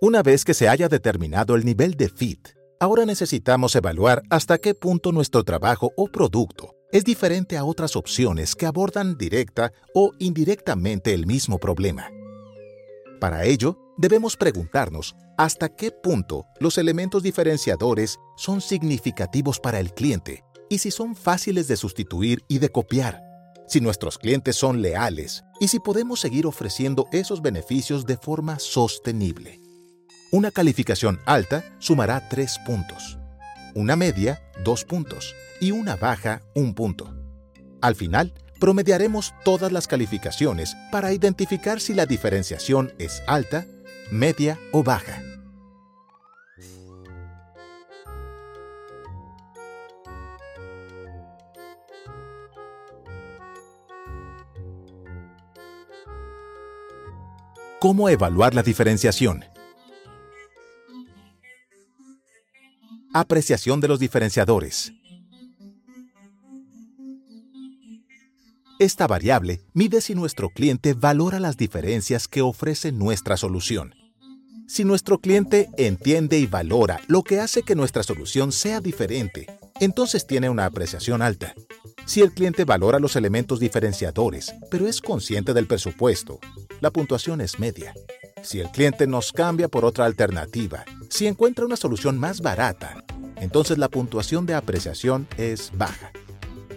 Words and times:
Una 0.00 0.22
vez 0.22 0.44
que 0.44 0.54
se 0.54 0.68
haya 0.68 0.88
determinado 0.88 1.56
el 1.56 1.64
nivel 1.64 1.96
de 1.96 2.08
fit, 2.08 2.50
ahora 2.78 3.04
necesitamos 3.04 3.74
evaluar 3.74 4.22
hasta 4.30 4.58
qué 4.58 4.72
punto 4.72 5.10
nuestro 5.10 5.42
trabajo 5.42 5.90
o 5.96 6.06
producto 6.06 6.76
es 6.92 7.02
diferente 7.02 7.56
a 7.56 7.64
otras 7.64 7.96
opciones 7.96 8.54
que 8.54 8.66
abordan 8.66 9.18
directa 9.18 9.72
o 9.96 10.12
indirectamente 10.20 11.14
el 11.14 11.26
mismo 11.26 11.58
problema. 11.58 12.12
Para 13.18 13.44
ello, 13.44 13.76
debemos 13.96 14.36
preguntarnos 14.36 15.16
hasta 15.36 15.68
qué 15.68 15.90
punto 15.90 16.46
los 16.60 16.78
elementos 16.78 17.24
diferenciadores 17.24 18.18
son 18.36 18.60
significativos 18.60 19.58
para 19.58 19.80
el 19.80 19.92
cliente 19.92 20.44
y 20.68 20.78
si 20.78 20.92
son 20.92 21.16
fáciles 21.16 21.66
de 21.66 21.76
sustituir 21.76 22.44
y 22.46 22.60
de 22.60 22.68
copiar, 22.68 23.20
si 23.66 23.80
nuestros 23.80 24.16
clientes 24.16 24.54
son 24.54 24.80
leales 24.80 25.42
y 25.58 25.66
si 25.66 25.80
podemos 25.80 26.20
seguir 26.20 26.46
ofreciendo 26.46 27.08
esos 27.10 27.42
beneficios 27.42 28.06
de 28.06 28.16
forma 28.16 28.60
sostenible. 28.60 29.67
Una 30.30 30.50
calificación 30.50 31.20
alta 31.24 31.64
sumará 31.78 32.28
3 32.28 32.58
puntos, 32.66 33.18
una 33.74 33.96
media 33.96 34.42
2 34.62 34.84
puntos 34.84 35.34
y 35.58 35.70
una 35.70 35.96
baja 35.96 36.42
1 36.54 36.74
punto. 36.74 37.14
Al 37.80 37.94
final, 37.94 38.34
promediaremos 38.60 39.32
todas 39.42 39.72
las 39.72 39.86
calificaciones 39.86 40.76
para 40.92 41.14
identificar 41.14 41.80
si 41.80 41.94
la 41.94 42.04
diferenciación 42.04 42.92
es 42.98 43.22
alta, 43.26 43.64
media 44.10 44.58
o 44.72 44.82
baja. 44.82 45.22
¿Cómo 57.80 58.10
evaluar 58.10 58.54
la 58.54 58.62
diferenciación? 58.62 59.46
Apreciación 63.18 63.80
de 63.80 63.88
los 63.88 63.98
diferenciadores. 63.98 64.92
Esta 68.78 69.08
variable 69.08 69.60
mide 69.74 70.00
si 70.00 70.14
nuestro 70.14 70.50
cliente 70.50 70.94
valora 70.94 71.40
las 71.40 71.56
diferencias 71.56 72.28
que 72.28 72.42
ofrece 72.42 72.92
nuestra 72.92 73.36
solución. 73.36 73.92
Si 74.68 74.84
nuestro 74.84 75.18
cliente 75.18 75.68
entiende 75.76 76.38
y 76.38 76.46
valora 76.46 77.00
lo 77.08 77.24
que 77.24 77.40
hace 77.40 77.64
que 77.64 77.74
nuestra 77.74 78.04
solución 78.04 78.52
sea 78.52 78.80
diferente, 78.80 79.48
entonces 79.80 80.24
tiene 80.24 80.48
una 80.48 80.66
apreciación 80.66 81.20
alta. 81.20 81.54
Si 82.06 82.20
el 82.20 82.30
cliente 82.30 82.64
valora 82.64 83.00
los 83.00 83.16
elementos 83.16 83.58
diferenciadores, 83.58 84.54
pero 84.70 84.86
es 84.86 85.00
consciente 85.00 85.54
del 85.54 85.66
presupuesto, 85.66 86.38
la 86.80 86.92
puntuación 86.92 87.40
es 87.40 87.58
media. 87.58 87.94
Si 88.44 88.60
el 88.60 88.70
cliente 88.70 89.08
nos 89.08 89.32
cambia 89.32 89.66
por 89.66 89.84
otra 89.84 90.04
alternativa, 90.04 90.84
si 91.10 91.26
encuentra 91.26 91.64
una 91.64 91.76
solución 91.76 92.18
más 92.18 92.40
barata, 92.40 93.04
entonces 93.40 93.78
la 93.78 93.88
puntuación 93.88 94.46
de 94.46 94.54
apreciación 94.54 95.26
es 95.36 95.70
baja. 95.74 96.12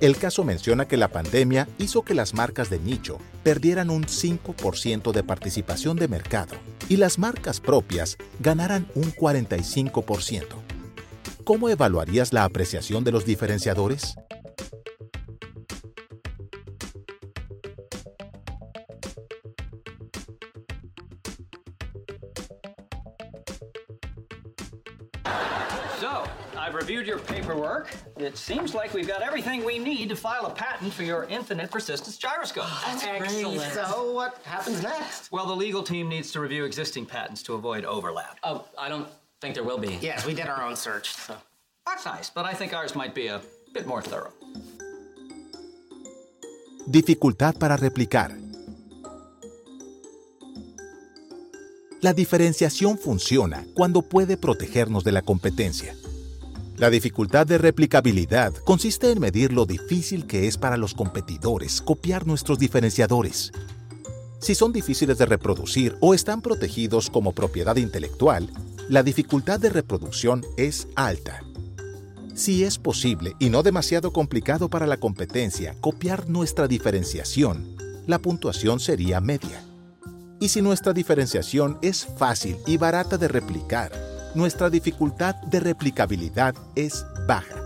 El 0.00 0.16
caso 0.16 0.44
menciona 0.44 0.86
que 0.86 0.96
la 0.96 1.08
pandemia 1.08 1.68
hizo 1.78 2.02
que 2.02 2.14
las 2.14 2.34
marcas 2.34 2.68
de 2.68 2.78
nicho 2.78 3.18
perdieran 3.42 3.90
un 3.90 4.04
5% 4.04 5.12
de 5.12 5.22
participación 5.22 5.96
de 5.96 6.08
mercado 6.08 6.56
y 6.88 6.96
las 6.96 7.18
marcas 7.18 7.60
propias 7.60 8.18
ganaran 8.40 8.86
un 8.94 9.12
45%. 9.12 10.44
¿Cómo 11.44 11.68
evaluarías 11.68 12.32
la 12.32 12.44
apreciación 12.44 13.04
de 13.04 13.12
los 13.12 13.24
diferenciadores? 13.24 14.16
I've 26.64 26.74
reviewed 26.74 27.06
your 27.06 27.18
paperwork. 27.18 27.94
It 28.16 28.38
seems 28.38 28.74
like 28.74 28.94
we've 28.94 29.06
got 29.06 29.20
everything 29.20 29.66
we 29.66 29.78
need 29.78 30.08
to 30.08 30.16
file 30.16 30.46
a 30.46 30.50
patent 30.50 30.94
for 30.94 31.02
your 31.02 31.24
infinite 31.24 31.70
persistence 31.70 32.16
gyroscope. 32.16 32.64
Oh, 32.66 32.82
that's 32.86 33.04
Excellent. 33.04 33.60
So 33.74 34.12
what 34.12 34.40
happens 34.44 34.82
next? 34.82 35.30
Well, 35.30 35.44
the 35.44 35.54
legal 35.54 35.82
team 35.82 36.08
needs 36.08 36.32
to 36.32 36.40
review 36.40 36.64
existing 36.64 37.04
patents 37.04 37.42
to 37.42 37.52
avoid 37.52 37.84
overlap. 37.84 38.38
Oh, 38.42 38.64
I 38.78 38.88
don't 38.88 39.06
think 39.42 39.54
there 39.54 39.62
will 39.62 39.76
be. 39.76 39.98
Yes, 40.00 40.24
we 40.24 40.32
did 40.32 40.46
our 40.46 40.62
own 40.62 40.74
search, 40.74 41.12
so. 41.12 41.36
That's 41.84 42.06
nice, 42.06 42.30
but 42.30 42.46
I 42.46 42.54
think 42.54 42.72
ours 42.72 42.94
might 42.94 43.14
be 43.14 43.26
a 43.26 43.42
bit 43.74 43.86
more 43.86 44.00
thorough. 44.00 44.32
Dificultad 46.86 47.58
para 47.58 47.76
replicar. 47.76 48.34
La 52.00 52.14
diferenciación 52.14 52.96
funciona 52.96 53.66
cuando 53.74 54.00
puede 54.00 54.38
protegernos 54.38 55.04
de 55.04 55.12
la 55.12 55.20
competencia. 55.20 55.94
La 56.76 56.90
dificultad 56.90 57.46
de 57.46 57.56
replicabilidad 57.56 58.52
consiste 58.64 59.12
en 59.12 59.20
medir 59.20 59.52
lo 59.52 59.64
difícil 59.64 60.26
que 60.26 60.48
es 60.48 60.58
para 60.58 60.76
los 60.76 60.92
competidores 60.92 61.80
copiar 61.80 62.26
nuestros 62.26 62.58
diferenciadores. 62.58 63.52
Si 64.40 64.56
son 64.56 64.72
difíciles 64.72 65.16
de 65.18 65.26
reproducir 65.26 65.96
o 66.00 66.14
están 66.14 66.42
protegidos 66.42 67.10
como 67.10 67.32
propiedad 67.32 67.76
intelectual, 67.76 68.50
la 68.88 69.04
dificultad 69.04 69.60
de 69.60 69.70
reproducción 69.70 70.44
es 70.56 70.88
alta. 70.96 71.44
Si 72.34 72.64
es 72.64 72.78
posible 72.78 73.36
y 73.38 73.50
no 73.50 73.62
demasiado 73.62 74.12
complicado 74.12 74.68
para 74.68 74.88
la 74.88 74.96
competencia 74.96 75.76
copiar 75.80 76.28
nuestra 76.28 76.66
diferenciación, 76.66 77.76
la 78.08 78.18
puntuación 78.18 78.80
sería 78.80 79.20
media. 79.20 79.62
Y 80.40 80.48
si 80.48 80.60
nuestra 80.60 80.92
diferenciación 80.92 81.78
es 81.82 82.04
fácil 82.18 82.56
y 82.66 82.76
barata 82.78 83.16
de 83.16 83.28
replicar, 83.28 83.92
nuestra 84.34 84.70
dificultad 84.70 85.36
de 85.36 85.60
replicabilidad 85.60 86.54
es 86.74 87.06
baja. 87.26 87.56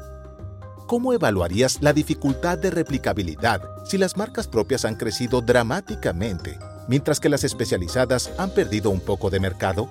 ¿Cómo 0.86 1.12
evaluarías 1.12 1.82
la 1.82 1.92
dificultad 1.92 2.58
de 2.58 2.70
replicabilidad 2.70 3.62
si 3.84 3.98
las 3.98 4.16
marcas 4.16 4.48
propias 4.48 4.84
han 4.84 4.96
crecido 4.96 5.40
dramáticamente, 5.40 6.58
mientras 6.88 7.20
que 7.20 7.28
las 7.28 7.44
especializadas 7.44 8.30
han 8.38 8.50
perdido 8.50 8.90
un 8.90 9.00
poco 9.00 9.30
de 9.30 9.40
mercado? 9.40 9.88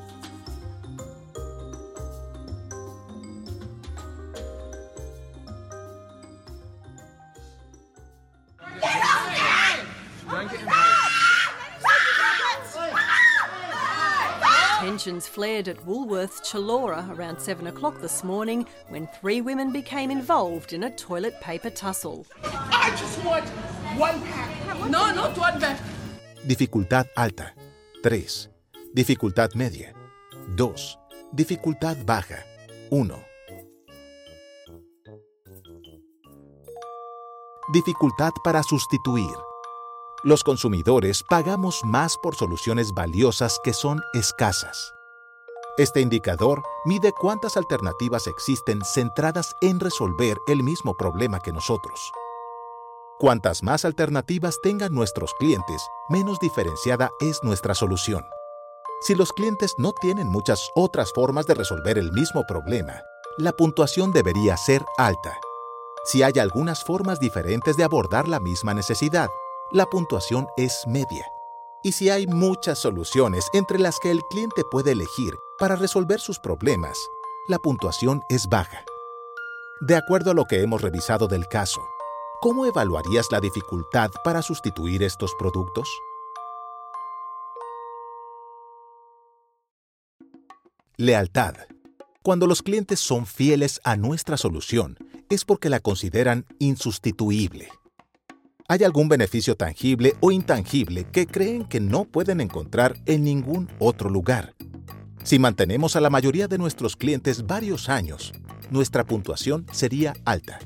Tensions 14.98 15.28
flared 15.28 15.68
at 15.68 15.78
Woolworths 15.86 16.42
Chalora 16.42 17.08
around 17.16 17.40
7 17.40 17.68
o'clock 17.68 18.02
this 18.02 18.24
morning 18.24 18.66
when 18.90 19.06
three 19.22 19.42
women 19.42 19.72
became 19.72 20.10
involved 20.10 20.74
in 20.74 20.86
a 20.86 20.90
toilet 20.90 21.40
paper 21.40 21.70
tussle. 21.70 22.26
I 22.44 22.90
just 22.98 23.24
want 23.24 23.46
one 23.96 24.20
pack. 24.24 24.90
No, 24.90 25.14
not 25.14 25.38
one 25.38 25.60
pack. 25.60 25.80
Dificultad 26.48 27.06
alta. 27.16 27.52
3. 28.02 28.26
Dificultad 28.96 29.54
media. 29.54 29.94
2. 30.58 30.74
Dificultad 31.32 32.04
baja. 32.04 32.42
1. 32.90 33.12
Dificultad 37.72 38.34
para 38.44 38.64
sustituir. 38.64 39.47
Los 40.28 40.44
consumidores 40.44 41.24
pagamos 41.24 41.86
más 41.86 42.18
por 42.18 42.36
soluciones 42.36 42.94
valiosas 42.94 43.62
que 43.64 43.72
son 43.72 44.02
escasas. 44.14 44.94
Este 45.78 46.02
indicador 46.02 46.64
mide 46.84 47.14
cuántas 47.14 47.56
alternativas 47.56 48.28
existen 48.28 48.82
centradas 48.84 49.56
en 49.62 49.80
resolver 49.80 50.36
el 50.50 50.64
mismo 50.64 50.98
problema 50.98 51.40
que 51.40 51.54
nosotros. 51.54 52.12
Cuantas 53.20 53.64
más 53.64 53.86
alternativas 53.86 54.60
tengan 54.62 54.94
nuestros 54.94 55.34
clientes, 55.36 55.82
menos 56.10 56.42
diferenciada 56.42 57.10
es 57.22 57.42
nuestra 57.44 57.74
solución. 57.74 58.26
Si 59.00 59.16
los 59.16 59.32
clientes 59.32 59.76
no 59.78 59.94
tienen 59.94 60.28
muchas 60.28 60.72
otras 60.76 61.14
formas 61.14 61.48
de 61.48 61.54
resolver 61.54 61.98
el 61.98 62.12
mismo 62.12 62.44
problema, 62.46 63.02
la 63.38 63.54
puntuación 63.54 64.12
debería 64.12 64.58
ser 64.58 64.84
alta. 64.98 65.40
Si 66.04 66.22
hay 66.22 66.38
algunas 66.38 66.84
formas 66.84 67.18
diferentes 67.22 67.78
de 67.78 67.86
abordar 67.86 68.28
la 68.28 68.42
misma 68.42 68.74
necesidad, 68.74 69.30
la 69.72 69.86
puntuación 69.86 70.48
es 70.56 70.84
media. 70.88 71.26
Y 71.84 71.92
si 71.92 72.10
hay 72.10 72.26
muchas 72.26 72.80
soluciones 72.80 73.48
entre 73.54 73.80
las 73.80 74.00
que 74.00 74.12
el 74.12 74.22
cliente 74.30 74.64
puede 74.72 74.92
elegir 74.92 75.34
para 75.60 75.76
resolver 75.76 76.20
sus 76.20 76.40
problemas, 76.40 76.98
la 77.48 77.60
puntuación 77.60 78.22
es 78.30 78.48
baja. 78.48 78.84
De 79.82 79.96
acuerdo 79.96 80.32
a 80.32 80.34
lo 80.34 80.46
que 80.46 80.62
hemos 80.62 80.82
revisado 80.82 81.28
del 81.28 81.48
caso, 81.48 81.82
¿cómo 82.42 82.66
evaluarías 82.66 83.28
la 83.32 83.40
dificultad 83.40 84.10
para 84.24 84.42
sustituir 84.42 85.04
estos 85.04 85.36
productos? 85.38 85.90
Lealtad. 90.96 91.56
Cuando 92.24 92.48
los 92.48 92.64
clientes 92.64 93.00
son 93.00 93.26
fieles 93.26 93.80
a 93.84 93.98
nuestra 93.98 94.36
solución, 94.36 94.98
es 95.30 95.46
porque 95.46 95.70
la 95.70 95.80
consideran 95.80 96.46
insustituible. 96.60 97.70
¿Hay 98.70 98.84
algún 98.84 99.08
beneficio 99.08 99.56
tangible 99.56 100.14
o 100.20 100.30
intangible 100.30 101.06
que 101.06 101.26
creen 101.26 101.64
que 101.64 101.80
no 101.80 102.04
pueden 102.04 102.42
encontrar 102.42 102.98
en 103.06 103.24
ningún 103.24 103.70
otro 103.80 104.10
lugar? 104.10 104.56
Si 105.24 105.40
mantenemos 105.40 105.96
a 105.96 106.02
la 106.02 106.10
mayoría 106.10 106.50
de 106.50 106.58
nuestros 106.58 106.98
clientes 106.98 107.48
varios 107.48 107.88
años, 107.88 108.34
nuestra 108.70 109.06
puntuación 109.06 109.66
sería 109.72 110.16
alta. 110.26 110.60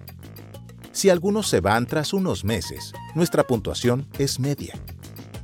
Si 0.91 1.11
algunos 1.11 1.47
se 1.47 1.59
van 1.59 1.85
tras 1.85 2.11
unos 2.11 2.43
meses, 2.43 2.91
nuestra 3.13 3.45
puntuación 3.45 4.07
es 4.17 4.39
media. 4.39 4.73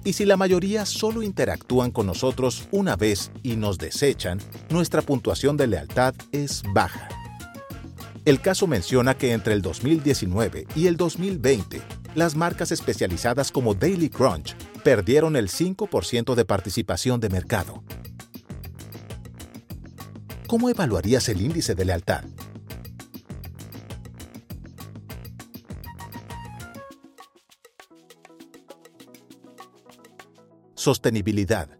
Y 0.03 0.13
si 0.13 0.25
la 0.25 0.35
mayoría 0.35 0.87
solo 0.87 1.21
interactúan 1.21 1.91
con 1.91 2.07
nosotros 2.07 2.67
una 2.71 2.95
vez 2.95 3.29
y 3.43 3.55
nos 3.55 3.77
desechan, 3.77 4.39
nuestra 4.71 5.03
puntuación 5.03 5.57
de 5.57 5.67
lealtad 5.67 6.15
es 6.31 6.63
baja. 6.73 7.07
El 8.27 8.41
caso 8.41 8.67
menciona 8.67 9.15
que 9.15 9.31
entre 9.31 9.53
el 9.53 9.61
2019 9.61 10.67
y 10.75 10.87
el 10.87 10.97
2020, 10.97 11.81
las 12.15 12.35
marcas 12.35 12.71
especializadas 12.71 13.51
como 13.51 13.73
Daily 13.73 14.09
Crunch 14.09 14.55
perdieron 14.83 15.35
el 15.35 15.49
5% 15.49 16.35
de 16.35 16.45
participación 16.45 17.19
de 17.19 17.29
mercado. 17.29 17.83
¿Cómo 20.47 20.69
evaluarías 20.69 21.27
el 21.29 21.41
índice 21.41 21.75
de 21.75 21.85
lealtad? 21.85 22.23
Sostenibilidad. 30.73 31.77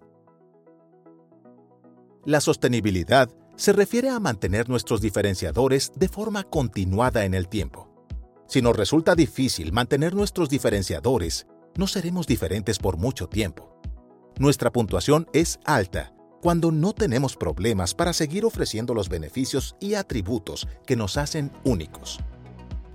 La 2.26 2.42
sostenibilidad 2.42 3.30
se 3.56 3.72
refiere 3.72 4.10
a 4.10 4.20
mantener 4.20 4.68
nuestros 4.68 5.00
diferenciadores 5.00 5.94
de 5.96 6.10
forma 6.10 6.44
continuada 6.44 7.24
en 7.24 7.34
el 7.34 7.48
tiempo. 7.48 7.87
Si 8.48 8.62
nos 8.62 8.78
resulta 8.78 9.14
difícil 9.14 9.74
mantener 9.74 10.16
nuestros 10.16 10.48
diferenciadores, 10.48 11.48
no 11.76 11.86
seremos 11.86 12.28
diferentes 12.28 12.80
por 12.80 12.98
mucho 12.98 13.28
tiempo. 13.28 13.78
Nuestra 14.40 14.72
puntuación 14.72 15.28
es 15.34 15.60
alta 15.66 16.14
cuando 16.42 16.72
no 16.72 16.94
tenemos 16.94 17.36
problemas 17.36 17.94
para 17.94 18.14
seguir 18.14 18.46
ofreciendo 18.46 18.94
los 18.94 19.10
beneficios 19.10 19.76
y 19.82 19.96
atributos 19.96 20.66
que 20.86 20.96
nos 20.96 21.18
hacen 21.18 21.52
únicos. 21.66 22.20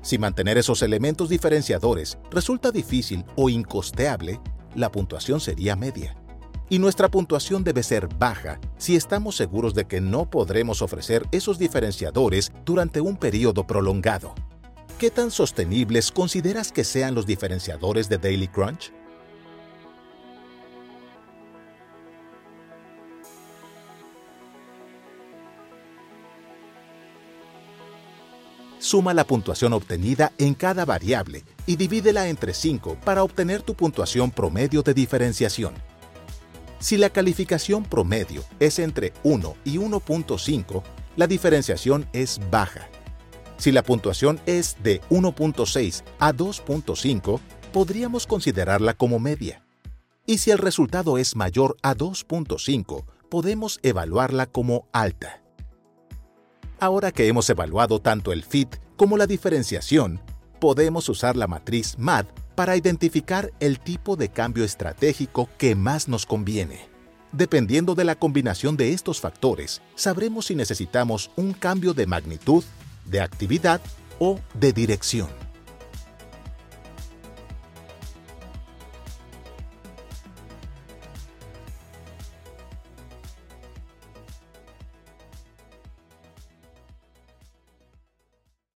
Si 0.00 0.16
mantener 0.16 0.56
esos 0.56 0.81
elementos 0.82 1.28
diferenciadores 1.28 2.19
resulta 2.31 2.70
difícil 2.70 3.25
o 3.37 3.50
incosteable, 3.50 4.40
la 4.75 4.90
puntuación 4.90 5.38
sería 5.38 5.76
media. 5.76 6.16
Y 6.70 6.78
nuestra 6.78 7.10
puntuación 7.10 7.62
debe 7.62 7.82
ser 7.82 8.08
baja 8.08 8.58
si 8.78 8.96
estamos 8.96 9.37
seguros 9.37 9.75
de 9.75 9.84
que 9.84 10.00
no 10.00 10.31
podremos 10.31 10.81
ofrecer 10.81 11.26
esos 11.31 11.58
diferenciadores 11.58 12.50
durante 12.64 13.02
un 13.02 13.19
periodo 13.19 13.66
prolongado. 13.66 14.34
¿Qué 14.98 15.10
tan 15.10 15.30
sostenibles 15.30 16.12
consideras 16.12 16.70
que 16.70 16.84
sean 16.84 17.14
los 17.14 17.26
diferenciadores 17.26 18.08
de 18.08 18.18
Daily 18.18 18.46
Crunch? 18.48 18.92
Suma 28.78 29.14
la 29.14 29.24
puntuación 29.24 29.72
obtenida 29.72 30.32
en 30.38 30.54
cada 30.54 30.84
variable 30.84 31.44
y 31.66 31.76
divídela 31.76 32.28
entre 32.28 32.52
5 32.52 32.98
para 33.04 33.22
obtener 33.22 33.62
tu 33.62 33.74
puntuación 33.74 34.30
promedio 34.30 34.82
de 34.82 34.92
diferenciación. 34.92 35.74
Si 36.78 36.96
la 36.96 37.08
calificación 37.08 37.84
promedio 37.84 38.44
es 38.58 38.80
entre 38.80 39.12
1 39.22 39.54
y 39.64 39.78
1.5, 39.78 40.82
la 41.14 41.26
diferenciación 41.28 42.08
es 42.12 42.40
baja. 42.50 42.91
Si 43.62 43.70
la 43.70 43.84
puntuación 43.84 44.40
es 44.44 44.76
de 44.82 45.00
1.6 45.02 46.02
a 46.18 46.32
2.5, 46.32 47.38
podríamos 47.72 48.26
considerarla 48.26 48.94
como 48.94 49.20
media. 49.20 49.64
Y 50.26 50.38
si 50.38 50.50
el 50.50 50.58
resultado 50.58 51.16
es 51.16 51.36
mayor 51.36 51.76
a 51.80 51.94
2.5, 51.94 53.04
podemos 53.28 53.78
evaluarla 53.84 54.46
como 54.46 54.88
alta. 54.92 55.44
Ahora 56.80 57.12
que 57.12 57.28
hemos 57.28 57.48
evaluado 57.50 58.00
tanto 58.00 58.32
el 58.32 58.42
fit 58.42 58.68
como 58.96 59.16
la 59.16 59.28
diferenciación, 59.28 60.20
podemos 60.58 61.08
usar 61.08 61.36
la 61.36 61.46
matriz 61.46 61.94
MAD 61.98 62.26
para 62.56 62.76
identificar 62.76 63.52
el 63.60 63.78
tipo 63.78 64.16
de 64.16 64.28
cambio 64.28 64.64
estratégico 64.64 65.48
que 65.56 65.76
más 65.76 66.08
nos 66.08 66.26
conviene. 66.26 66.88
Dependiendo 67.30 67.94
de 67.94 68.02
la 68.02 68.16
combinación 68.16 68.76
de 68.76 68.92
estos 68.92 69.20
factores, 69.20 69.82
sabremos 69.94 70.46
si 70.46 70.56
necesitamos 70.56 71.30
un 71.36 71.52
cambio 71.52 71.94
de 71.94 72.08
magnitud, 72.08 72.64
de 73.04 73.20
actividad 73.20 73.81
o 74.19 74.40
de 74.54 74.72
dirección. 74.72 75.41